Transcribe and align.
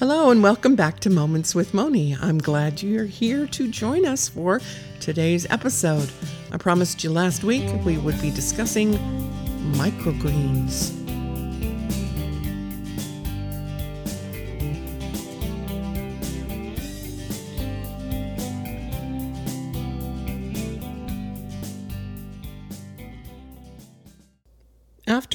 Hello 0.00 0.30
and 0.30 0.42
welcome 0.42 0.76
back 0.76 0.98
to 1.00 1.10
Moments 1.10 1.54
with 1.54 1.74
Moni. 1.74 2.16
I'm 2.22 2.38
glad 2.38 2.82
you're 2.82 3.04
here 3.04 3.46
to 3.48 3.68
join 3.68 4.06
us 4.06 4.30
for 4.30 4.62
today's 4.98 5.44
episode. 5.50 6.10
I 6.50 6.56
promised 6.56 7.04
you 7.04 7.10
last 7.10 7.44
week 7.44 7.70
we 7.84 7.98
would 7.98 8.18
be 8.22 8.30
discussing 8.30 8.94
microgreens. 9.74 10.99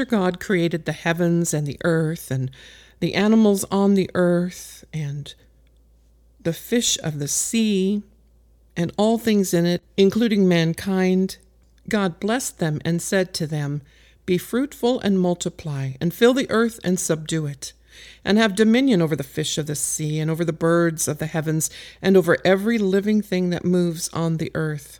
After 0.05 0.17
God 0.17 0.39
created 0.39 0.85
the 0.85 0.91
heavens 0.91 1.51
and 1.51 1.65
the 1.65 1.79
earth 1.83 2.29
and 2.29 2.51
the 2.99 3.15
animals 3.15 3.65
on 3.71 3.95
the 3.95 4.07
earth 4.13 4.85
and 4.93 5.33
the 6.39 6.53
fish 6.53 6.99
of 7.01 7.17
the 7.17 7.27
sea 7.27 8.03
and 8.77 8.93
all 8.97 9.17
things 9.17 9.51
in 9.51 9.65
it, 9.65 9.81
including 9.97 10.47
mankind, 10.47 11.37
God 11.89 12.19
blessed 12.19 12.59
them 12.59 12.81
and 12.85 13.01
said 13.01 13.33
to 13.33 13.47
them, 13.47 13.81
Be 14.27 14.37
fruitful 14.37 14.99
and 14.99 15.19
multiply, 15.19 15.93
and 15.99 16.13
fill 16.13 16.35
the 16.35 16.51
earth 16.51 16.79
and 16.83 16.99
subdue 16.99 17.47
it, 17.47 17.73
and 18.23 18.37
have 18.37 18.53
dominion 18.53 19.01
over 19.01 19.15
the 19.15 19.23
fish 19.23 19.57
of 19.57 19.65
the 19.65 19.73
sea, 19.73 20.19
and 20.19 20.29
over 20.29 20.45
the 20.45 20.53
birds 20.53 21.07
of 21.07 21.17
the 21.17 21.25
heavens, 21.25 21.71
and 21.99 22.15
over 22.15 22.37
every 22.45 22.77
living 22.77 23.23
thing 23.23 23.49
that 23.49 23.65
moves 23.65 24.09
on 24.09 24.37
the 24.37 24.51
earth. 24.53 24.99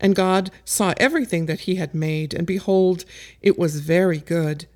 And 0.00 0.14
God 0.14 0.50
saw 0.64 0.92
everything 0.98 1.46
that 1.46 1.60
he 1.60 1.76
had 1.76 1.94
made, 1.94 2.34
and 2.34 2.46
behold, 2.46 3.04
it 3.40 3.58
was 3.58 3.80
very 3.80 4.18
good. 4.18 4.66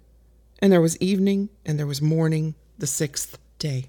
And 0.60 0.72
there 0.72 0.80
was 0.80 1.00
evening, 1.00 1.50
and 1.64 1.78
there 1.78 1.86
was 1.86 2.00
morning, 2.00 2.54
the 2.78 2.86
sixth 2.86 3.38
day. 3.58 3.86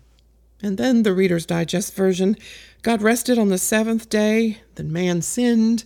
And 0.61 0.77
then 0.77 1.03
the 1.03 1.13
Reader's 1.13 1.45
Digest 1.45 1.95
version 1.95 2.37
God 2.81 3.01
rested 3.01 3.37
on 3.37 3.49
the 3.49 3.57
seventh 3.57 4.09
day, 4.09 4.61
then 4.75 4.91
man 4.91 5.21
sinned 5.21 5.83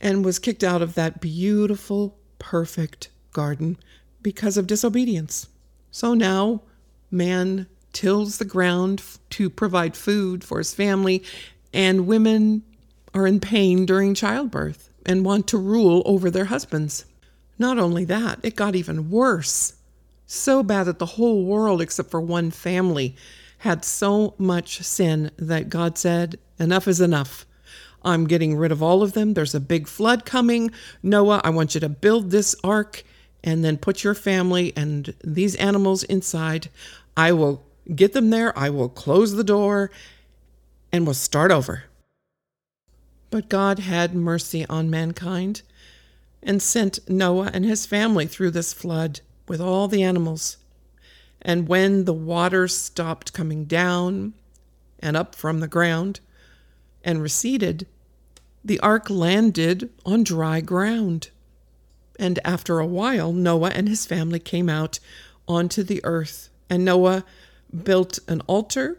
and 0.00 0.24
was 0.24 0.38
kicked 0.38 0.62
out 0.62 0.82
of 0.82 0.94
that 0.94 1.20
beautiful, 1.20 2.16
perfect 2.38 3.08
garden 3.32 3.78
because 4.22 4.56
of 4.58 4.66
disobedience. 4.66 5.48
So 5.90 6.12
now 6.12 6.62
man 7.10 7.66
tills 7.92 8.36
the 8.36 8.44
ground 8.44 9.02
to 9.30 9.48
provide 9.48 9.96
food 9.96 10.44
for 10.44 10.58
his 10.58 10.74
family, 10.74 11.22
and 11.72 12.06
women 12.06 12.62
are 13.16 13.26
in 13.26 13.40
pain 13.40 13.86
during 13.86 14.14
childbirth 14.14 14.90
and 15.06 15.24
want 15.24 15.48
to 15.48 15.58
rule 15.58 16.02
over 16.04 16.30
their 16.30 16.44
husbands. 16.44 17.06
Not 17.58 17.78
only 17.78 18.04
that, 18.04 18.40
it 18.42 18.56
got 18.56 18.76
even 18.76 19.10
worse. 19.10 19.74
So 20.26 20.62
bad 20.62 20.84
that 20.84 20.98
the 20.98 21.06
whole 21.06 21.44
world, 21.44 21.80
except 21.80 22.10
for 22.10 22.20
one 22.20 22.50
family, 22.50 23.16
had 23.58 23.84
so 23.84 24.34
much 24.36 24.82
sin 24.82 25.30
that 25.38 25.70
God 25.70 25.96
said, 25.96 26.38
Enough 26.58 26.88
is 26.88 27.00
enough. 27.00 27.46
I'm 28.04 28.26
getting 28.26 28.56
rid 28.56 28.70
of 28.70 28.82
all 28.82 29.02
of 29.02 29.14
them. 29.14 29.34
There's 29.34 29.54
a 29.54 29.60
big 29.60 29.88
flood 29.88 30.24
coming. 30.24 30.70
Noah, 31.02 31.40
I 31.42 31.50
want 31.50 31.74
you 31.74 31.80
to 31.80 31.88
build 31.88 32.30
this 32.30 32.54
ark 32.62 33.02
and 33.42 33.64
then 33.64 33.78
put 33.78 34.04
your 34.04 34.14
family 34.14 34.72
and 34.76 35.14
these 35.24 35.54
animals 35.56 36.02
inside. 36.04 36.68
I 37.16 37.32
will 37.32 37.64
get 37.94 38.12
them 38.12 38.30
there. 38.30 38.56
I 38.58 38.68
will 38.70 38.88
close 38.88 39.32
the 39.32 39.44
door 39.44 39.90
and 40.92 41.06
we'll 41.06 41.14
start 41.14 41.50
over. 41.50 41.84
But 43.36 43.50
God 43.50 43.80
had 43.80 44.14
mercy 44.14 44.64
on 44.64 44.88
mankind 44.88 45.60
and 46.42 46.62
sent 46.62 47.06
Noah 47.06 47.50
and 47.52 47.66
his 47.66 47.84
family 47.84 48.24
through 48.24 48.52
this 48.52 48.72
flood 48.72 49.20
with 49.46 49.60
all 49.60 49.88
the 49.88 50.02
animals. 50.02 50.56
And 51.42 51.68
when 51.68 52.06
the 52.06 52.14
waters 52.14 52.74
stopped 52.74 53.34
coming 53.34 53.66
down 53.66 54.32
and 55.00 55.18
up 55.18 55.34
from 55.34 55.60
the 55.60 55.68
ground 55.68 56.20
and 57.04 57.20
receded, 57.20 57.86
the 58.64 58.80
ark 58.80 59.10
landed 59.10 59.90
on 60.06 60.24
dry 60.24 60.62
ground. 60.62 61.28
And 62.18 62.38
after 62.42 62.78
a 62.78 62.86
while, 62.86 63.34
Noah 63.34 63.72
and 63.74 63.86
his 63.86 64.06
family 64.06 64.38
came 64.38 64.70
out 64.70 64.98
onto 65.46 65.82
the 65.82 66.02
earth. 66.04 66.48
And 66.70 66.86
Noah 66.86 67.22
built 67.84 68.18
an 68.28 68.40
altar 68.46 68.96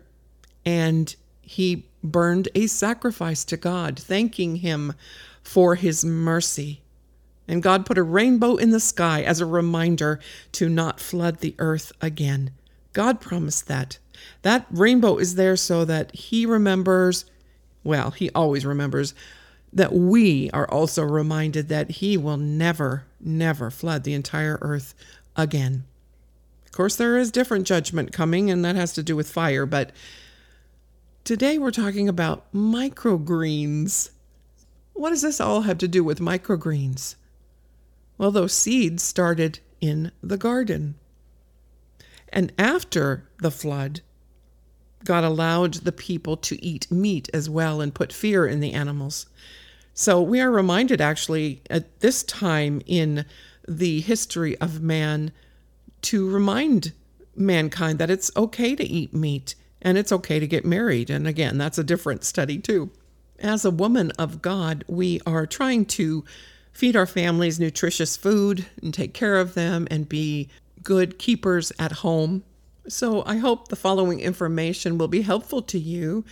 and 0.63 1.15
he 1.47 1.85
burned 2.03 2.49
a 2.53 2.67
sacrifice 2.67 3.45
to 3.45 3.55
God, 3.55 3.97
thanking 3.97 4.57
him 4.57 4.93
for 5.41 5.75
his 5.75 6.03
mercy. 6.03 6.81
And 7.47 7.63
God 7.63 7.85
put 7.85 7.97
a 7.97 8.03
rainbow 8.03 8.57
in 8.57 8.71
the 8.71 8.81
sky 8.81 9.23
as 9.23 9.39
a 9.39 9.45
reminder 9.45 10.19
to 10.51 10.67
not 10.67 10.99
flood 10.99 11.39
the 11.39 11.55
earth 11.57 11.93
again. 12.01 12.51
God 12.91 13.21
promised 13.21 13.67
that. 13.69 13.97
That 14.41 14.65
rainbow 14.69 15.17
is 15.17 15.35
there 15.35 15.55
so 15.55 15.85
that 15.85 16.13
he 16.13 16.45
remembers, 16.45 17.23
well, 17.81 18.11
he 18.11 18.29
always 18.31 18.65
remembers, 18.65 19.13
that 19.71 19.93
we 19.93 20.49
are 20.51 20.69
also 20.69 21.03
reminded 21.03 21.69
that 21.69 21.91
he 21.91 22.17
will 22.17 22.35
never, 22.35 23.05
never 23.21 23.71
flood 23.71 24.03
the 24.03 24.13
entire 24.13 24.57
earth 24.61 24.93
again. 25.37 25.85
Of 26.65 26.73
course, 26.73 26.97
there 26.97 27.17
is 27.17 27.31
different 27.31 27.65
judgment 27.65 28.11
coming, 28.11 28.51
and 28.51 28.65
that 28.65 28.75
has 28.75 28.91
to 28.93 29.03
do 29.03 29.15
with 29.15 29.31
fire, 29.31 29.65
but 29.65 29.93
Today 31.27 31.57
we're 31.57 31.71
talking 31.71 32.07
about 32.07 32.49
microgreens. 32.53 34.11
What 34.93 35.09
does 35.09 35.23
this 35.23 35.41
all 35.41 35.63
have 35.63 35.77
to 35.79 35.87
do 35.89 36.01
with 36.01 36.21
microgreens? 36.21 37.15
Well, 38.17 38.31
those 38.31 38.53
seeds 38.53 39.03
started 39.03 39.59
in 39.81 40.13
the 40.23 40.37
garden. 40.37 40.95
And 42.29 42.53
after 42.57 43.27
the 43.41 43.51
flood, 43.51 43.99
God 45.03 45.25
allowed 45.25 45.73
the 45.73 45.91
people 45.91 46.37
to 46.37 46.65
eat 46.65 46.89
meat 46.89 47.29
as 47.33 47.49
well 47.49 47.81
and 47.81 47.93
put 47.93 48.13
fear 48.13 48.47
in 48.47 48.61
the 48.61 48.71
animals. 48.71 49.25
So 49.93 50.21
we 50.21 50.39
are 50.39 50.49
reminded 50.49 51.01
actually 51.01 51.61
at 51.69 51.99
this 51.99 52.23
time 52.23 52.81
in 52.85 53.25
the 53.67 53.99
history 53.99 54.57
of 54.59 54.81
man 54.81 55.33
to 56.03 56.29
remind 56.29 56.93
mankind 57.35 57.99
that 57.99 58.09
it's 58.09 58.31
okay 58.37 58.77
to 58.77 58.85
eat 58.85 59.13
meat 59.13 59.55
and 59.81 59.97
it's 59.97 60.11
okay 60.11 60.39
to 60.39 60.47
get 60.47 60.65
married. 60.65 61.09
And 61.09 61.27
again, 61.27 61.57
that's 61.57 61.77
a 61.77 61.83
different 61.83 62.23
study, 62.23 62.57
too. 62.57 62.91
As 63.39 63.63
a 63.63 63.71
woman 63.71 64.11
of 64.11 64.41
God, 64.41 64.83
we 64.87 65.21
are 65.25 65.45
trying 65.45 65.85
to 65.85 66.25
feed 66.71 66.95
our 66.95 67.05
families 67.05 67.59
nutritious 67.59 68.17
food 68.17 68.65
and 68.81 68.93
take 68.93 69.13
care 69.13 69.37
of 69.37 69.53
them 69.53 69.87
and 69.89 70.09
be 70.09 70.49
good 70.83 71.17
keepers 71.19 71.71
at 71.79 71.91
home. 71.91 72.43
So 72.87 73.23
I 73.25 73.37
hope 73.37 73.67
the 73.67 73.75
following 73.75 74.19
information 74.19 74.97
will 74.97 75.07
be 75.07 75.21
helpful 75.21 75.61
to 75.63 75.79
you. 75.79 76.23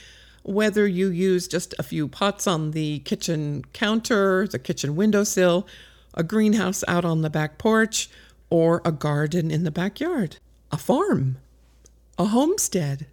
Whether 0.43 0.87
you 0.87 1.09
use 1.09 1.47
just 1.47 1.73
a 1.79 1.83
few 1.83 2.07
pots 2.07 2.45
on 2.45 2.71
the 2.71 2.99
kitchen 2.99 3.63
counter, 3.73 4.47
the 4.47 4.59
kitchen 4.59 4.95
windowsill, 4.95 5.67
a 6.13 6.23
greenhouse 6.23 6.83
out 6.87 7.03
on 7.03 7.23
the 7.23 7.29
back 7.29 7.57
porch, 7.57 8.09
or 8.49 8.81
a 8.85 8.91
garden 8.91 9.49
in 9.49 9.63
the 9.63 9.71
backyard, 9.71 10.37
a 10.71 10.77
farm, 10.77 11.37
a 12.17 12.25
homestead, 12.25 13.07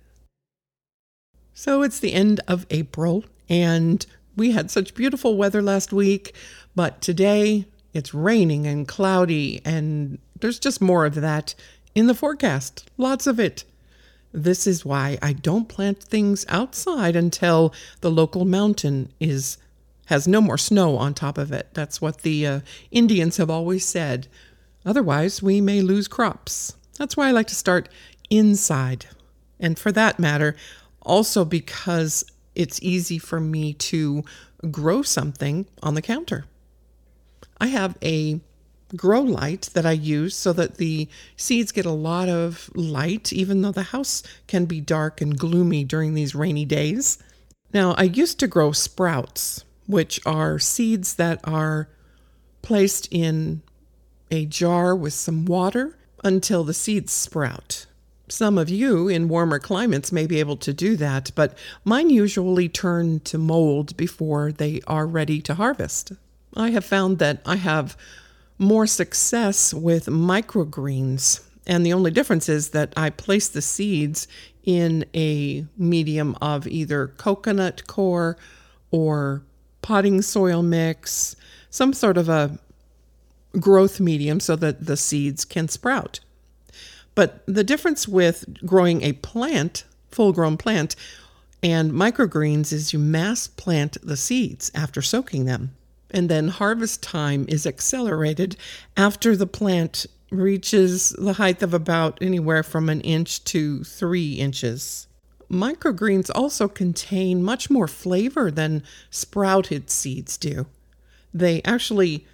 so 1.54 1.82
it's 1.82 2.00
the 2.00 2.12
end 2.12 2.40
of 2.48 2.66
April, 2.70 3.24
and 3.48 4.04
we 4.36 4.52
had 4.52 4.70
such 4.70 4.94
beautiful 4.94 5.36
weather 5.36 5.62
last 5.62 5.92
week, 5.92 6.34
but 6.74 7.00
today 7.00 7.66
it's 7.92 8.14
raining 8.14 8.66
and 8.66 8.88
cloudy, 8.88 9.60
and 9.64 10.18
there's 10.40 10.58
just 10.58 10.80
more 10.80 11.04
of 11.04 11.14
that 11.16 11.54
in 11.94 12.06
the 12.06 12.14
forecast. 12.14 12.90
Lots 12.96 13.26
of 13.26 13.38
it. 13.38 13.64
This 14.32 14.66
is 14.66 14.84
why 14.84 15.18
I 15.20 15.34
don't 15.34 15.68
plant 15.68 16.02
things 16.02 16.46
outside 16.48 17.16
until 17.16 17.74
the 18.00 18.10
local 18.10 18.44
mountain 18.44 19.12
is 19.20 19.58
has 20.06 20.26
no 20.26 20.40
more 20.40 20.58
snow 20.58 20.96
on 20.96 21.14
top 21.14 21.38
of 21.38 21.52
it. 21.52 21.68
That's 21.74 22.00
what 22.00 22.22
the 22.22 22.46
uh, 22.46 22.60
Indians 22.90 23.36
have 23.36 23.48
always 23.48 23.86
said. 23.86 24.26
Otherwise, 24.84 25.42
we 25.42 25.60
may 25.60 25.80
lose 25.80 26.08
crops. 26.08 26.76
That's 26.98 27.16
why 27.16 27.28
I 27.28 27.30
like 27.30 27.46
to 27.48 27.54
start 27.54 27.88
inside. 28.28 29.06
And 29.60 29.78
for 29.78 29.92
that 29.92 30.18
matter, 30.18 30.56
also 31.02 31.44
because 31.44 32.24
it's 32.54 32.82
easy 32.82 33.18
for 33.18 33.40
me 33.40 33.72
to 33.74 34.24
grow 34.70 35.02
something 35.02 35.66
on 35.82 35.94
the 35.94 36.02
counter. 36.02 36.44
I 37.60 37.66
have 37.66 37.96
a 38.02 38.40
grow 38.96 39.22
light 39.22 39.70
that 39.72 39.86
I 39.86 39.92
use 39.92 40.36
so 40.36 40.52
that 40.52 40.76
the 40.76 41.08
seeds 41.36 41.72
get 41.72 41.86
a 41.86 41.90
lot 41.90 42.28
of 42.28 42.70
light, 42.74 43.32
even 43.32 43.62
though 43.62 43.72
the 43.72 43.84
house 43.84 44.22
can 44.46 44.66
be 44.66 44.80
dark 44.80 45.20
and 45.20 45.38
gloomy 45.38 45.84
during 45.84 46.14
these 46.14 46.34
rainy 46.34 46.64
days. 46.64 47.18
Now, 47.72 47.94
I 47.94 48.04
used 48.04 48.38
to 48.40 48.46
grow 48.46 48.72
sprouts, 48.72 49.64
which 49.86 50.20
are 50.26 50.58
seeds 50.58 51.14
that 51.14 51.40
are 51.44 51.88
placed 52.60 53.08
in 53.10 53.62
a 54.30 54.46
jar 54.46 54.94
with 54.94 55.14
some 55.14 55.46
water 55.46 55.96
until 56.22 56.64
the 56.64 56.74
seeds 56.74 57.12
sprout. 57.12 57.86
Some 58.32 58.56
of 58.56 58.70
you 58.70 59.08
in 59.08 59.28
warmer 59.28 59.58
climates 59.58 60.10
may 60.10 60.26
be 60.26 60.40
able 60.40 60.56
to 60.56 60.72
do 60.72 60.96
that, 60.96 61.30
but 61.34 61.54
mine 61.84 62.08
usually 62.08 62.66
turn 62.66 63.20
to 63.20 63.36
mold 63.36 63.94
before 63.94 64.52
they 64.52 64.80
are 64.86 65.06
ready 65.06 65.42
to 65.42 65.54
harvest. 65.54 66.12
I 66.56 66.70
have 66.70 66.82
found 66.82 67.18
that 67.18 67.42
I 67.44 67.56
have 67.56 67.94
more 68.56 68.86
success 68.86 69.74
with 69.74 70.06
microgreens, 70.06 71.42
and 71.66 71.84
the 71.84 71.92
only 71.92 72.10
difference 72.10 72.48
is 72.48 72.70
that 72.70 72.94
I 72.96 73.10
place 73.10 73.48
the 73.48 73.60
seeds 73.60 74.26
in 74.64 75.04
a 75.14 75.66
medium 75.76 76.34
of 76.40 76.66
either 76.66 77.08
coconut 77.08 77.86
coir 77.86 78.38
or 78.90 79.42
potting 79.82 80.22
soil 80.22 80.62
mix, 80.62 81.36
some 81.68 81.92
sort 81.92 82.16
of 82.16 82.30
a 82.30 82.58
growth 83.60 84.00
medium 84.00 84.40
so 84.40 84.56
that 84.56 84.86
the 84.86 84.96
seeds 84.96 85.44
can 85.44 85.68
sprout. 85.68 86.20
But 87.14 87.42
the 87.46 87.64
difference 87.64 88.08
with 88.08 88.44
growing 88.64 89.02
a 89.02 89.12
plant, 89.12 89.84
full 90.10 90.32
grown 90.32 90.56
plant, 90.56 90.96
and 91.62 91.92
microgreens 91.92 92.72
is 92.72 92.92
you 92.92 92.98
mass 92.98 93.46
plant 93.46 93.96
the 94.02 94.16
seeds 94.16 94.70
after 94.74 95.02
soaking 95.02 95.44
them. 95.44 95.76
And 96.10 96.28
then 96.28 96.48
harvest 96.48 97.02
time 97.02 97.46
is 97.48 97.66
accelerated 97.66 98.56
after 98.96 99.36
the 99.36 99.46
plant 99.46 100.06
reaches 100.30 101.10
the 101.10 101.34
height 101.34 101.62
of 101.62 101.74
about 101.74 102.18
anywhere 102.20 102.62
from 102.62 102.88
an 102.88 103.00
inch 103.02 103.44
to 103.44 103.84
three 103.84 104.34
inches. 104.34 105.06
Microgreens 105.50 106.30
also 106.34 106.68
contain 106.68 107.42
much 107.42 107.68
more 107.68 107.86
flavor 107.86 108.50
than 108.50 108.82
sprouted 109.10 109.90
seeds 109.90 110.38
do. 110.38 110.66
They 111.34 111.62
actually 111.62 112.26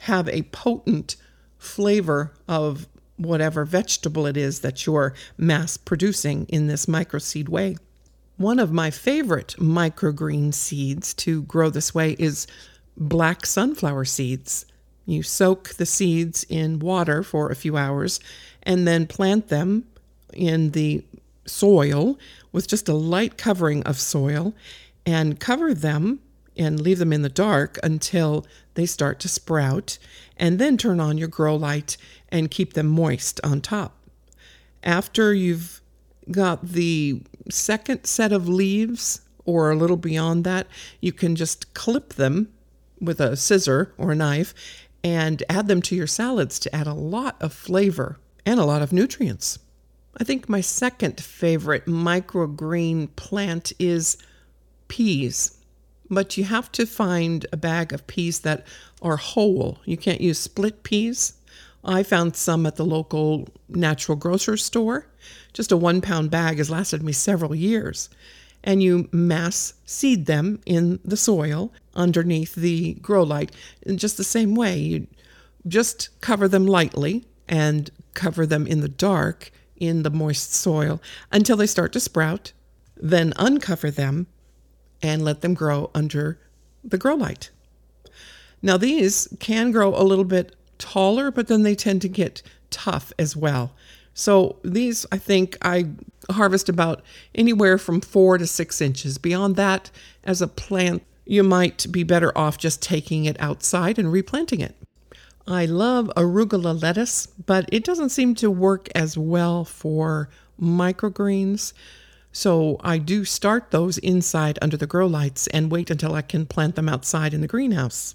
have 0.00 0.28
a 0.28 0.42
potent 0.42 1.16
flavor 1.58 2.32
of 2.48 2.86
whatever 3.16 3.64
vegetable 3.64 4.26
it 4.26 4.36
is 4.36 4.60
that 4.60 4.86
you're 4.86 5.14
mass 5.36 5.76
producing 5.76 6.46
in 6.46 6.66
this 6.66 6.86
microseed 6.86 7.48
way. 7.48 7.76
One 8.36 8.58
of 8.58 8.72
my 8.72 8.90
favorite 8.90 9.54
microgreen 9.58 10.52
seeds 10.52 11.14
to 11.14 11.42
grow 11.42 11.70
this 11.70 11.94
way 11.94 12.12
is 12.18 12.46
black 12.96 13.46
sunflower 13.46 14.06
seeds. 14.06 14.66
You 15.06 15.22
soak 15.22 15.74
the 15.74 15.86
seeds 15.86 16.44
in 16.48 16.78
water 16.78 17.22
for 17.22 17.50
a 17.50 17.56
few 17.56 17.76
hours 17.76 18.20
and 18.62 18.86
then 18.86 19.06
plant 19.06 19.48
them 19.48 19.84
in 20.32 20.70
the 20.70 21.04
soil 21.46 22.18
with 22.52 22.68
just 22.68 22.88
a 22.88 22.94
light 22.94 23.36
covering 23.36 23.82
of 23.82 23.98
soil 23.98 24.54
and 25.04 25.40
cover 25.40 25.74
them 25.74 26.20
and 26.56 26.80
leave 26.80 26.98
them 26.98 27.12
in 27.12 27.22
the 27.22 27.28
dark 27.28 27.78
until 27.82 28.46
they 28.74 28.86
start 28.86 29.20
to 29.20 29.28
sprout, 29.28 29.98
and 30.36 30.58
then 30.58 30.76
turn 30.76 31.00
on 31.00 31.18
your 31.18 31.28
grow 31.28 31.56
light 31.56 31.96
and 32.30 32.50
keep 32.50 32.72
them 32.72 32.86
moist 32.86 33.40
on 33.44 33.60
top. 33.60 33.96
After 34.82 35.32
you've 35.32 35.80
got 36.30 36.68
the 36.68 37.22
second 37.50 38.04
set 38.04 38.32
of 38.32 38.48
leaves, 38.48 39.20
or 39.44 39.70
a 39.70 39.76
little 39.76 39.96
beyond 39.96 40.44
that, 40.44 40.66
you 41.00 41.12
can 41.12 41.36
just 41.36 41.74
clip 41.74 42.14
them 42.14 42.48
with 43.00 43.20
a 43.20 43.36
scissor 43.36 43.92
or 43.98 44.12
a 44.12 44.16
knife 44.16 44.54
and 45.02 45.42
add 45.48 45.66
them 45.66 45.82
to 45.82 45.96
your 45.96 46.06
salads 46.06 46.58
to 46.60 46.74
add 46.74 46.86
a 46.86 46.94
lot 46.94 47.36
of 47.40 47.52
flavor 47.52 48.18
and 48.46 48.60
a 48.60 48.64
lot 48.64 48.82
of 48.82 48.92
nutrients. 48.92 49.58
I 50.18 50.24
think 50.24 50.48
my 50.48 50.60
second 50.60 51.20
favorite 51.20 51.86
microgreen 51.86 53.14
plant 53.16 53.72
is 53.78 54.16
peas 54.88 55.58
but 56.12 56.36
you 56.36 56.44
have 56.44 56.70
to 56.72 56.84
find 56.84 57.46
a 57.52 57.56
bag 57.56 57.92
of 57.92 58.06
peas 58.06 58.40
that 58.40 58.66
are 59.00 59.16
whole. 59.16 59.78
You 59.86 59.96
can't 59.96 60.20
use 60.20 60.38
split 60.38 60.82
peas. 60.82 61.34
I 61.84 62.02
found 62.02 62.36
some 62.36 62.66
at 62.66 62.76
the 62.76 62.84
local 62.84 63.48
natural 63.68 64.16
grocery 64.16 64.58
store. 64.58 65.06
Just 65.54 65.72
a 65.72 65.76
one 65.76 66.02
pound 66.02 66.30
bag 66.30 66.58
has 66.58 66.70
lasted 66.70 67.02
me 67.02 67.12
several 67.12 67.54
years. 67.54 68.10
And 68.62 68.82
you 68.82 69.08
mass 69.10 69.74
seed 69.86 70.26
them 70.26 70.60
in 70.66 71.00
the 71.02 71.16
soil 71.16 71.72
underneath 71.94 72.54
the 72.54 72.94
grow 72.94 73.22
light 73.22 73.50
in 73.80 73.96
just 73.96 74.18
the 74.18 74.24
same 74.24 74.54
way. 74.54 74.78
You 74.78 75.06
just 75.66 76.10
cover 76.20 76.46
them 76.46 76.66
lightly 76.66 77.24
and 77.48 77.90
cover 78.12 78.44
them 78.44 78.66
in 78.66 78.80
the 78.80 78.88
dark 78.88 79.50
in 79.76 80.02
the 80.02 80.10
moist 80.10 80.54
soil 80.54 81.00
until 81.32 81.56
they 81.56 81.66
start 81.66 81.92
to 81.94 82.00
sprout. 82.00 82.52
Then 82.96 83.32
uncover 83.36 83.90
them 83.90 84.26
and 85.02 85.24
let 85.24 85.40
them 85.40 85.54
grow 85.54 85.90
under 85.94 86.38
the 86.84 86.98
grow 86.98 87.14
light. 87.14 87.50
Now, 88.62 88.76
these 88.76 89.28
can 89.40 89.72
grow 89.72 89.94
a 89.94 90.04
little 90.04 90.24
bit 90.24 90.54
taller, 90.78 91.30
but 91.30 91.48
then 91.48 91.62
they 91.62 91.74
tend 91.74 92.02
to 92.02 92.08
get 92.08 92.42
tough 92.70 93.12
as 93.18 93.36
well. 93.36 93.72
So, 94.14 94.56
these 94.62 95.06
I 95.10 95.18
think 95.18 95.56
I 95.62 95.86
harvest 96.30 96.68
about 96.68 97.02
anywhere 97.34 97.78
from 97.78 98.00
four 98.00 98.38
to 98.38 98.46
six 98.46 98.80
inches. 98.80 99.18
Beyond 99.18 99.56
that, 99.56 99.90
as 100.22 100.40
a 100.40 100.46
plant, 100.46 101.02
you 101.24 101.42
might 101.42 101.90
be 101.90 102.02
better 102.02 102.36
off 102.36 102.58
just 102.58 102.82
taking 102.82 103.24
it 103.24 103.40
outside 103.40 103.98
and 103.98 104.12
replanting 104.12 104.60
it. 104.60 104.76
I 105.46 105.66
love 105.66 106.10
arugula 106.16 106.80
lettuce, 106.80 107.26
but 107.26 107.68
it 107.72 107.84
doesn't 107.84 108.10
seem 108.10 108.34
to 108.36 108.50
work 108.50 108.88
as 108.94 109.18
well 109.18 109.64
for 109.64 110.28
microgreens. 110.60 111.72
So 112.32 112.78
I 112.80 112.98
do 112.98 113.24
start 113.24 113.70
those 113.70 113.98
inside 113.98 114.58
under 114.62 114.76
the 114.76 114.86
grow 114.86 115.06
lights 115.06 115.46
and 115.48 115.70
wait 115.70 115.90
until 115.90 116.14
I 116.14 116.22
can 116.22 116.46
plant 116.46 116.76
them 116.76 116.88
outside 116.88 117.34
in 117.34 117.42
the 117.42 117.46
greenhouse. 117.46 118.14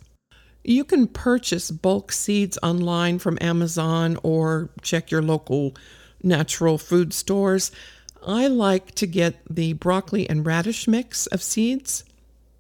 You 0.64 0.84
can 0.84 1.08
purchase 1.08 1.72
bulk 1.72 2.12
seeds 2.12 2.58
online 2.62 3.20
from 3.20 3.38
Amazon 3.40 4.18
or 4.24 4.70
check 4.82 5.12
your 5.12 5.22
local 5.22 5.76
natural 6.24 6.78
food 6.78 7.14
stores. 7.14 7.72
I 8.26 8.48
like 8.48 8.94
to 8.96 9.08
get 9.08 9.38
the 9.50 9.74
broccoli 9.74 10.30
and 10.30 10.46
radish 10.46 10.88
mix 10.88 11.28
of 11.28 11.42
seeds. 11.42 12.04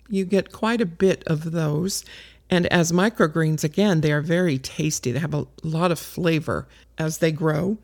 You 0.07 0.23
get 0.25 0.53
quite 0.53 0.79
a 0.79 0.85
bit 0.85 1.23
of 1.25 1.51
those. 1.51 2.05
And 2.49 2.65
as 2.67 2.93
microgreens, 2.93 3.63
again, 3.63 3.99
they 4.01 4.13
are 4.13 4.21
very 4.21 4.57
tasty. 4.57 5.11
They 5.11 5.19
have 5.19 5.33
a 5.33 5.47
lot 5.63 5.91
of 5.91 5.99
flavor 5.99 6.67
as 6.97 7.17
they 7.17 7.31
grow. 7.31 7.77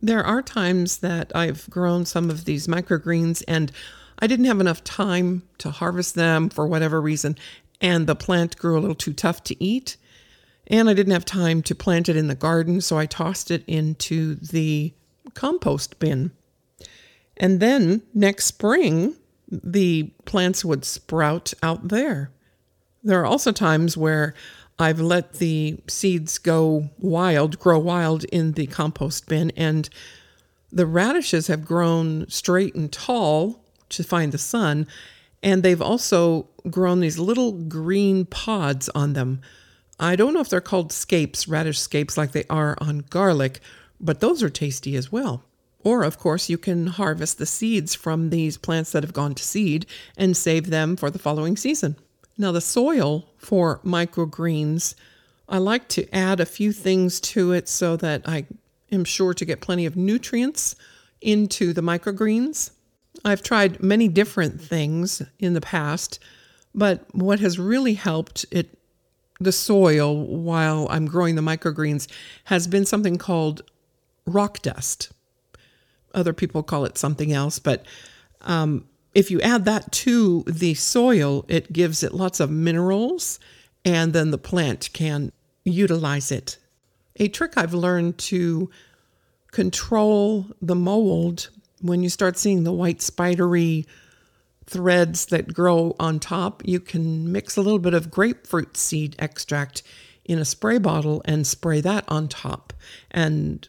There 0.00 0.24
are 0.24 0.42
times 0.42 0.98
that 0.98 1.32
I've 1.34 1.68
grown 1.70 2.04
some 2.04 2.30
of 2.30 2.44
these 2.44 2.66
microgreens 2.66 3.42
and 3.48 3.72
I 4.20 4.26
didn't 4.26 4.46
have 4.46 4.60
enough 4.60 4.82
time 4.84 5.42
to 5.58 5.70
harvest 5.70 6.14
them 6.14 6.48
for 6.48 6.66
whatever 6.66 7.00
reason, 7.00 7.36
and 7.80 8.06
the 8.06 8.16
plant 8.16 8.56
grew 8.56 8.78
a 8.78 8.80
little 8.80 8.96
too 8.96 9.12
tough 9.12 9.44
to 9.44 9.64
eat. 9.64 9.96
And 10.66 10.90
I 10.90 10.94
didn't 10.94 11.12
have 11.12 11.24
time 11.24 11.62
to 11.62 11.74
plant 11.74 12.08
it 12.08 12.16
in 12.16 12.26
the 12.28 12.34
garden, 12.34 12.80
so 12.80 12.98
I 12.98 13.06
tossed 13.06 13.50
it 13.50 13.64
into 13.66 14.34
the 14.34 14.92
compost 15.34 15.98
bin. 15.98 16.32
And 17.36 17.60
then 17.60 18.02
next 18.12 18.46
spring, 18.46 19.14
the 19.50 20.10
plants 20.24 20.64
would 20.64 20.84
sprout 20.84 21.54
out 21.62 21.88
there. 21.88 22.30
There 23.02 23.20
are 23.20 23.26
also 23.26 23.52
times 23.52 23.96
where 23.96 24.34
I've 24.78 25.00
let 25.00 25.34
the 25.34 25.78
seeds 25.88 26.38
go 26.38 26.90
wild, 26.98 27.58
grow 27.58 27.78
wild 27.78 28.24
in 28.24 28.52
the 28.52 28.66
compost 28.68 29.26
bin, 29.26 29.50
and 29.56 29.88
the 30.70 30.86
radishes 30.86 31.48
have 31.48 31.64
grown 31.64 32.28
straight 32.28 32.74
and 32.74 32.92
tall 32.92 33.64
to 33.88 34.04
find 34.04 34.32
the 34.32 34.38
sun, 34.38 34.86
and 35.42 35.62
they've 35.62 35.82
also 35.82 36.48
grown 36.70 37.00
these 37.00 37.18
little 37.18 37.52
green 37.52 38.24
pods 38.24 38.88
on 38.90 39.14
them. 39.14 39.40
I 39.98 40.14
don't 40.14 40.34
know 40.34 40.40
if 40.40 40.48
they're 40.48 40.60
called 40.60 40.92
scapes, 40.92 41.48
radish 41.48 41.80
scapes, 41.80 42.16
like 42.16 42.32
they 42.32 42.44
are 42.48 42.76
on 42.80 43.04
garlic, 43.10 43.60
but 44.00 44.20
those 44.20 44.42
are 44.42 44.50
tasty 44.50 44.94
as 44.94 45.10
well. 45.10 45.42
Or, 45.82 46.02
of 46.04 46.18
course, 46.18 46.48
you 46.48 46.58
can 46.58 46.88
harvest 46.88 47.38
the 47.38 47.46
seeds 47.46 47.94
from 47.94 48.30
these 48.30 48.58
plants 48.58 48.92
that 48.92 49.02
have 49.02 49.12
gone 49.12 49.34
to 49.34 49.42
seed 49.42 49.86
and 50.16 50.36
save 50.36 50.70
them 50.70 50.96
for 50.96 51.10
the 51.10 51.18
following 51.18 51.56
season. 51.56 51.96
Now, 52.40 52.52
the 52.52 52.60
soil 52.60 53.26
for 53.36 53.80
microgreens, 53.80 54.94
I 55.48 55.58
like 55.58 55.88
to 55.88 56.14
add 56.14 56.38
a 56.38 56.46
few 56.46 56.72
things 56.72 57.18
to 57.20 57.52
it 57.52 57.68
so 57.68 57.96
that 57.96 58.22
I 58.26 58.46
am 58.92 59.04
sure 59.04 59.34
to 59.34 59.44
get 59.44 59.60
plenty 59.60 59.86
of 59.86 59.96
nutrients 59.96 60.76
into 61.20 61.72
the 61.72 61.80
microgreens. 61.80 62.70
I've 63.24 63.42
tried 63.42 63.82
many 63.82 64.06
different 64.06 64.60
things 64.60 65.20
in 65.40 65.54
the 65.54 65.60
past, 65.60 66.20
but 66.72 67.06
what 67.12 67.40
has 67.40 67.58
really 67.58 67.94
helped 67.94 68.46
it 68.52 68.78
the 69.40 69.52
soil 69.52 70.26
while 70.26 70.86
I'm 70.90 71.06
growing 71.06 71.34
the 71.34 71.42
microgreens 71.42 72.08
has 72.44 72.66
been 72.66 72.84
something 72.84 73.18
called 73.18 73.62
rock 74.26 74.62
dust. 74.62 75.10
Other 76.14 76.32
people 76.32 76.62
call 76.62 76.84
it 76.84 76.98
something 76.98 77.32
else, 77.32 77.58
but 77.58 77.84
um, 78.42 78.84
if 79.14 79.30
you 79.30 79.40
add 79.40 79.64
that 79.64 79.90
to 79.92 80.44
the 80.46 80.74
soil, 80.74 81.44
it 81.48 81.72
gives 81.72 82.02
it 82.02 82.14
lots 82.14 82.40
of 82.40 82.50
minerals, 82.50 83.38
and 83.84 84.12
then 84.12 84.30
the 84.30 84.38
plant 84.38 84.90
can 84.92 85.32
utilize 85.64 86.30
it. 86.30 86.58
A 87.16 87.28
trick 87.28 87.54
I've 87.56 87.74
learned 87.74 88.18
to 88.18 88.70
control 89.50 90.46
the 90.60 90.74
mold 90.74 91.50
when 91.80 92.02
you 92.02 92.08
start 92.08 92.36
seeing 92.36 92.64
the 92.64 92.72
white 92.72 93.02
spidery 93.02 93.86
threads 94.66 95.26
that 95.26 95.54
grow 95.54 95.94
on 95.98 96.20
top, 96.20 96.62
you 96.64 96.80
can 96.80 97.30
mix 97.32 97.56
a 97.56 97.62
little 97.62 97.78
bit 97.78 97.94
of 97.94 98.10
grapefruit 98.10 98.76
seed 98.76 99.16
extract 99.18 99.82
in 100.24 100.38
a 100.38 100.44
spray 100.44 100.78
bottle 100.78 101.22
and 101.24 101.46
spray 101.46 101.80
that 101.80 102.04
on 102.08 102.28
top. 102.28 102.72
And 103.10 103.66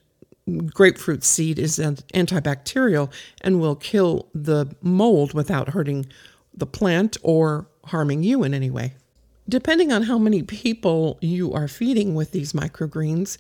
grapefruit 0.74 1.24
seed 1.24 1.60
is 1.60 1.80
antibacterial 1.80 3.12
and 3.42 3.60
will 3.60 3.76
kill 3.76 4.28
the 4.34 4.76
mold 4.82 5.34
without 5.34 5.70
hurting 5.70 6.06
the 6.54 6.66
plant 6.66 7.18
or 7.24 7.68
harming 7.86 8.24
you 8.24 8.44
in 8.44 8.54
any 8.54 8.70
way. 8.70 8.94
Depending 9.48 9.92
on 9.92 10.04
how 10.04 10.18
many 10.18 10.44
people 10.44 11.18
you 11.22 11.54
are 11.54 11.68
feeding 11.68 12.14
with 12.14 12.32
these 12.32 12.54
microgreens, 12.54 13.38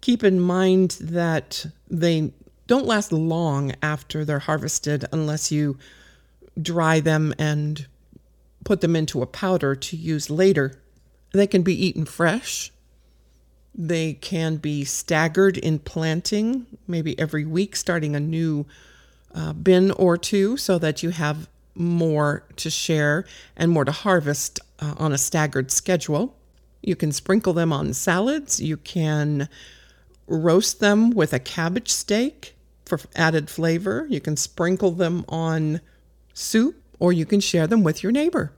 keep 0.00 0.22
in 0.22 0.40
mind 0.40 0.98
that 1.00 1.66
they 1.90 2.32
don't 2.68 2.86
last 2.86 3.10
long 3.12 3.72
after 3.82 4.24
they're 4.24 4.38
harvested 4.38 5.04
unless 5.10 5.50
you 5.50 5.76
dry 6.60 7.00
them 7.00 7.34
and 7.38 7.86
put 8.64 8.80
them 8.80 8.94
into 8.94 9.22
a 9.22 9.26
powder 9.26 9.74
to 9.74 9.96
use 9.96 10.30
later. 10.30 10.80
They 11.32 11.46
can 11.46 11.62
be 11.62 11.86
eaten 11.86 12.04
fresh. 12.04 12.70
They 13.80 14.14
can 14.14 14.56
be 14.56 14.84
staggered 14.84 15.56
in 15.56 15.78
planting, 15.78 16.66
maybe 16.88 17.16
every 17.16 17.44
week, 17.44 17.76
starting 17.76 18.16
a 18.16 18.20
new 18.20 18.66
uh, 19.32 19.52
bin 19.52 19.92
or 19.92 20.18
two 20.18 20.56
so 20.56 20.78
that 20.80 21.04
you 21.04 21.10
have 21.10 21.48
more 21.76 22.42
to 22.56 22.70
share 22.70 23.24
and 23.56 23.70
more 23.70 23.84
to 23.84 23.92
harvest 23.92 24.58
uh, 24.80 24.94
on 24.98 25.12
a 25.12 25.18
staggered 25.18 25.70
schedule. 25.70 26.34
You 26.82 26.96
can 26.96 27.12
sprinkle 27.12 27.52
them 27.52 27.72
on 27.72 27.92
salads. 27.92 28.60
You 28.60 28.78
can 28.78 29.48
roast 30.26 30.80
them 30.80 31.10
with 31.10 31.32
a 31.32 31.38
cabbage 31.38 31.90
steak 31.90 32.56
for 32.84 32.98
added 33.14 33.48
flavor. 33.48 34.06
You 34.10 34.20
can 34.20 34.36
sprinkle 34.36 34.90
them 34.90 35.24
on 35.28 35.80
soup 36.34 36.82
or 36.98 37.12
you 37.12 37.24
can 37.24 37.38
share 37.38 37.68
them 37.68 37.84
with 37.84 38.02
your 38.02 38.10
neighbor. 38.10 38.52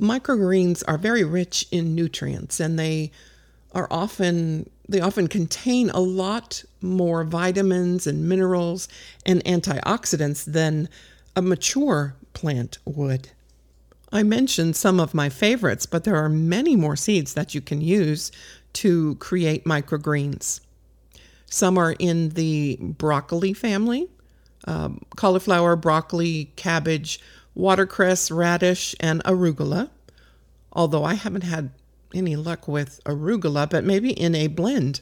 Microgreens 0.00 0.82
are 0.88 0.98
very 0.98 1.22
rich 1.22 1.68
in 1.70 1.94
nutrients 1.94 2.58
and 2.58 2.76
they 2.76 3.12
are 3.74 3.88
often 3.90 4.70
they 4.88 5.00
often 5.00 5.28
contain 5.28 5.90
a 5.90 6.00
lot 6.00 6.62
more 6.82 7.24
vitamins 7.24 8.06
and 8.06 8.28
minerals 8.28 8.86
and 9.24 9.42
antioxidants 9.44 10.44
than 10.44 10.88
a 11.34 11.40
mature 11.40 12.14
plant 12.34 12.78
would. 12.84 13.30
I 14.12 14.22
mentioned 14.22 14.76
some 14.76 15.00
of 15.00 15.14
my 15.14 15.30
favorites, 15.30 15.86
but 15.86 16.04
there 16.04 16.16
are 16.16 16.28
many 16.28 16.76
more 16.76 16.96
seeds 16.96 17.32
that 17.34 17.54
you 17.54 17.62
can 17.62 17.80
use 17.80 18.30
to 18.74 19.14
create 19.16 19.64
microgreens. 19.64 20.60
Some 21.46 21.78
are 21.78 21.96
in 21.98 22.30
the 22.30 22.76
broccoli 22.80 23.54
family 23.54 24.08
um, 24.66 25.00
cauliflower, 25.16 25.76
broccoli, 25.76 26.52
cabbage, 26.56 27.20
watercress, 27.54 28.30
radish, 28.30 28.94
and 29.00 29.22
arugula. 29.24 29.90
Although 30.72 31.04
I 31.04 31.14
haven't 31.14 31.44
had 31.44 31.70
any 32.14 32.36
luck 32.36 32.68
with 32.68 33.00
arugula, 33.04 33.68
but 33.68 33.84
maybe 33.84 34.10
in 34.10 34.34
a 34.34 34.46
blend. 34.46 35.00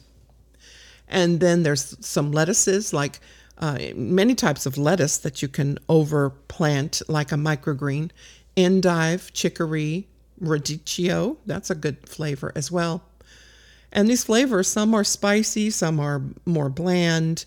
And 1.07 1.39
then 1.39 1.63
there's 1.63 1.95
some 2.05 2.31
lettuces, 2.31 2.93
like 2.93 3.19
uh, 3.57 3.77
many 3.95 4.35
types 4.35 4.65
of 4.65 4.77
lettuce 4.77 5.17
that 5.19 5.41
you 5.41 5.47
can 5.47 5.77
overplant, 5.87 7.01
like 7.07 7.31
a 7.31 7.35
microgreen, 7.35 8.11
endive, 8.57 9.31
chicory, 9.33 10.07
radicchio. 10.41 11.37
That's 11.45 11.69
a 11.69 11.75
good 11.75 12.07
flavor 12.07 12.51
as 12.55 12.71
well. 12.71 13.03
And 13.91 14.09
these 14.09 14.23
flavors, 14.23 14.67
some 14.67 14.93
are 14.95 15.03
spicy, 15.03 15.69
some 15.69 15.99
are 15.99 16.23
more 16.45 16.69
bland, 16.69 17.45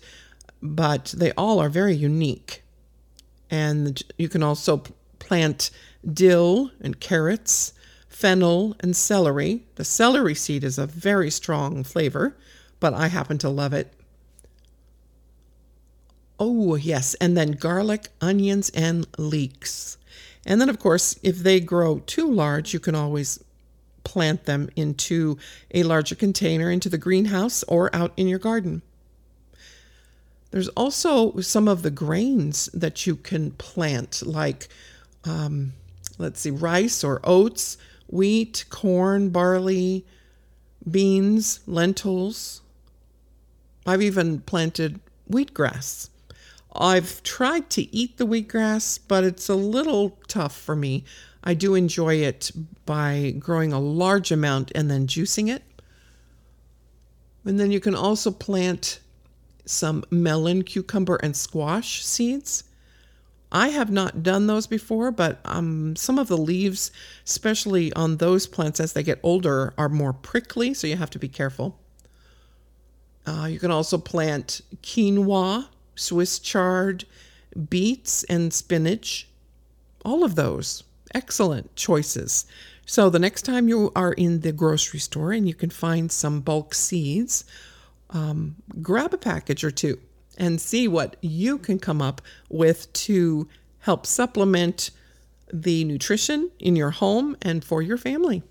but 0.61 1.13
they 1.17 1.31
all 1.33 1.59
are 1.59 1.69
very 1.69 1.93
unique. 1.93 2.63
And 3.49 4.01
you 4.17 4.29
can 4.29 4.43
also 4.43 4.83
plant 5.19 5.71
dill 6.13 6.71
and 6.79 6.99
carrots, 6.99 7.73
fennel, 8.17 8.75
and 8.79 8.95
celery. 8.95 9.61
The 9.75 9.85
celery 9.85 10.33
seed 10.33 10.63
is 10.63 10.79
a 10.79 10.87
very 10.87 11.29
strong 11.29 11.83
flavor, 11.83 12.35
but 12.79 12.91
I 12.91 13.09
happen 13.09 13.37
to 13.37 13.49
love 13.49 13.73
it. 13.73 13.93
Oh, 16.39 16.73
yes, 16.73 17.13
and 17.21 17.37
then 17.37 17.51
garlic, 17.51 18.07
onions, 18.19 18.71
and 18.71 19.05
leeks. 19.19 19.99
And 20.47 20.59
then, 20.59 20.67
of 20.67 20.79
course, 20.79 21.19
if 21.21 21.37
they 21.37 21.59
grow 21.59 21.99
too 21.99 22.27
large, 22.27 22.73
you 22.73 22.79
can 22.79 22.95
always 22.95 23.43
plant 24.03 24.45
them 24.45 24.71
into 24.75 25.37
a 25.75 25.83
larger 25.83 26.15
container 26.15 26.71
into 26.71 26.89
the 26.89 26.97
greenhouse 26.97 27.61
or 27.67 27.95
out 27.95 28.13
in 28.17 28.27
your 28.27 28.39
garden. 28.39 28.81
There's 30.49 30.69
also 30.69 31.39
some 31.41 31.67
of 31.67 31.83
the 31.83 31.91
grains 31.91 32.67
that 32.73 33.05
you 33.05 33.15
can 33.15 33.51
plant, 33.51 34.23
like, 34.25 34.69
um, 35.23 35.73
let's 36.17 36.39
see, 36.39 36.49
rice 36.49 37.03
or 37.03 37.19
oats, 37.23 37.77
wheat, 38.07 38.65
corn, 38.69 39.29
barley, 39.29 40.05
beans, 40.89 41.59
lentils. 41.67 42.61
I've 43.85 44.01
even 44.01 44.41
planted 44.41 44.99
wheatgrass. 45.29 46.09
I've 46.75 47.23
tried 47.23 47.69
to 47.71 47.95
eat 47.95 48.17
the 48.17 48.27
wheatgrass, 48.27 48.99
but 49.07 49.23
it's 49.23 49.49
a 49.49 49.55
little 49.55 50.17
tough 50.27 50.55
for 50.55 50.75
me. 50.75 51.03
I 51.43 51.53
do 51.53 51.75
enjoy 51.75 52.15
it 52.15 52.51
by 52.85 53.35
growing 53.39 53.73
a 53.73 53.79
large 53.79 54.31
amount 54.31 54.71
and 54.75 54.91
then 54.91 55.07
juicing 55.07 55.49
it. 55.53 55.63
And 57.45 57.59
then 57.59 57.71
you 57.71 57.79
can 57.79 57.95
also 57.95 58.31
plant 58.31 58.99
some 59.65 60.03
melon, 60.09 60.63
cucumber, 60.63 61.15
and 61.23 61.35
squash 61.35 62.03
seeds. 62.03 62.63
I 63.51 63.69
have 63.69 63.89
not 63.89 64.23
done 64.23 64.47
those 64.47 64.67
before, 64.67 65.11
but 65.11 65.39
um, 65.45 65.95
some 65.95 66.19
of 66.19 66.27
the 66.27 66.37
leaves, 66.37 66.91
especially 67.25 67.93
on 67.93 68.17
those 68.17 68.45
plants 68.45 68.79
as 68.79 68.93
they 68.93 69.03
get 69.03 69.19
older, 69.23 69.73
are 69.77 69.89
more 69.89 70.13
prickly, 70.13 70.73
so 70.73 70.85
you 70.85 70.97
have 70.97 71.09
to 71.11 71.19
be 71.19 71.29
careful. 71.29 71.79
Uh, 73.25 73.45
you 73.45 73.59
can 73.59 73.71
also 73.71 73.97
plant 73.97 74.61
quinoa, 74.81 75.67
Swiss 75.95 76.39
chard, 76.39 77.05
beets, 77.69 78.23
and 78.25 78.53
spinach. 78.53 79.27
All 80.03 80.23
of 80.23 80.35
those 80.35 80.83
excellent 81.13 81.75
choices. 81.75 82.45
So 82.85 83.09
the 83.09 83.19
next 83.19 83.41
time 83.43 83.67
you 83.67 83.91
are 83.95 84.13
in 84.13 84.41
the 84.41 84.51
grocery 84.51 84.99
store 84.99 85.31
and 85.31 85.47
you 85.47 85.53
can 85.53 85.69
find 85.69 86.11
some 86.11 86.41
bulk 86.41 86.73
seeds, 86.73 87.43
um, 88.11 88.55
grab 88.81 89.13
a 89.13 89.17
package 89.17 89.63
or 89.63 89.71
two 89.71 89.99
and 90.37 90.61
see 90.61 90.87
what 90.87 91.15
you 91.21 91.57
can 91.57 91.79
come 91.79 92.01
up 92.01 92.21
with 92.49 92.91
to 92.93 93.47
help 93.79 94.05
supplement 94.05 94.91
the 95.51 95.83
nutrition 95.83 96.51
in 96.59 96.75
your 96.75 96.91
home 96.91 97.35
and 97.41 97.63
for 97.63 97.81
your 97.81 97.97
family. 97.97 98.43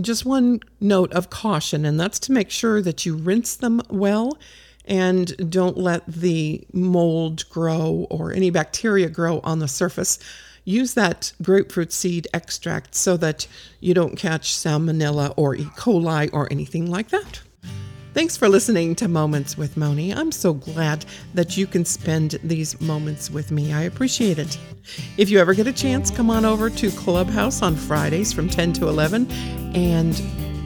Just 0.00 0.26
one 0.26 0.60
note 0.80 1.12
of 1.12 1.30
caution, 1.30 1.86
and 1.86 1.98
that's 1.98 2.18
to 2.20 2.32
make 2.32 2.50
sure 2.50 2.82
that 2.82 3.06
you 3.06 3.16
rinse 3.16 3.56
them 3.56 3.80
well 3.88 4.36
and 4.84 5.50
don't 5.50 5.78
let 5.78 6.06
the 6.06 6.66
mold 6.72 7.48
grow 7.48 8.06
or 8.10 8.32
any 8.32 8.50
bacteria 8.50 9.08
grow 9.08 9.40
on 9.42 9.58
the 9.58 9.68
surface 9.68 10.18
use 10.64 10.94
that 10.94 11.32
grapefruit 11.42 11.92
seed 11.92 12.28
extract 12.34 12.94
so 12.94 13.16
that 13.16 13.46
you 13.80 13.94
don't 13.94 14.16
catch 14.16 14.52
salmonella 14.52 15.32
or 15.36 15.54
E. 15.54 15.64
coli 15.76 16.28
or 16.32 16.52
anything 16.52 16.90
like 16.90 17.08
that. 17.08 17.40
Thanks 18.16 18.34
for 18.34 18.48
listening 18.48 18.94
to 18.94 19.08
Moments 19.08 19.58
with 19.58 19.76
Moni. 19.76 20.10
I'm 20.10 20.32
so 20.32 20.54
glad 20.54 21.04
that 21.34 21.58
you 21.58 21.66
can 21.66 21.84
spend 21.84 22.40
these 22.42 22.80
moments 22.80 23.30
with 23.30 23.50
me. 23.50 23.74
I 23.74 23.82
appreciate 23.82 24.38
it. 24.38 24.58
If 25.18 25.28
you 25.28 25.38
ever 25.38 25.52
get 25.52 25.66
a 25.66 25.72
chance, 25.72 26.10
come 26.10 26.30
on 26.30 26.46
over 26.46 26.70
to 26.70 26.90
Clubhouse 26.92 27.60
on 27.60 27.76
Fridays 27.76 28.32
from 28.32 28.48
10 28.48 28.72
to 28.72 28.88
11 28.88 29.30
and 29.76 30.16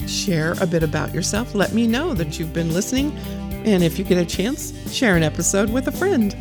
share 0.08 0.54
a 0.60 0.66
bit 0.66 0.84
about 0.84 1.12
yourself. 1.12 1.52
Let 1.52 1.72
me 1.72 1.88
know 1.88 2.14
that 2.14 2.38
you've 2.38 2.52
been 2.52 2.72
listening. 2.72 3.10
And 3.66 3.82
if 3.82 3.98
you 3.98 4.04
get 4.04 4.18
a 4.18 4.24
chance, 4.24 4.72
share 4.94 5.16
an 5.16 5.24
episode 5.24 5.70
with 5.70 5.88
a 5.88 5.92
friend. 5.92 6.36